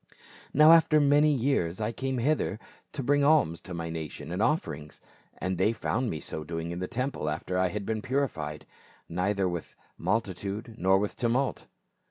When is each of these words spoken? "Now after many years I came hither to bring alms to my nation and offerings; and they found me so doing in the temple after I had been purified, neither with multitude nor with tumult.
"Now 0.55 0.71
after 0.71 0.99
many 0.99 1.31
years 1.31 1.79
I 1.79 1.91
came 1.91 2.17
hither 2.17 2.57
to 2.93 3.03
bring 3.03 3.23
alms 3.23 3.61
to 3.61 3.73
my 3.75 3.91
nation 3.91 4.31
and 4.31 4.41
offerings; 4.41 4.99
and 5.37 5.59
they 5.59 5.73
found 5.73 6.09
me 6.09 6.19
so 6.19 6.43
doing 6.43 6.71
in 6.71 6.79
the 6.79 6.87
temple 6.87 7.29
after 7.29 7.55
I 7.59 7.67
had 7.67 7.85
been 7.85 8.01
purified, 8.01 8.65
neither 9.07 9.47
with 9.47 9.75
multitude 9.99 10.73
nor 10.75 10.97
with 10.97 11.15
tumult. 11.15 11.67